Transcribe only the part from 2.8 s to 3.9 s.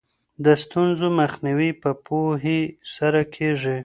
سره کیږي.